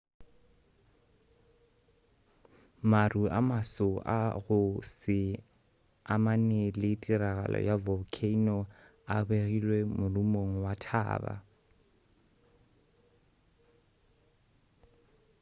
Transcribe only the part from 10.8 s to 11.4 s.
thaba